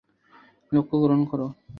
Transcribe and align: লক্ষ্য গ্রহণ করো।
লক্ষ্য 0.71 0.95
গ্রহণ 1.01 1.21
করো। 1.25 1.47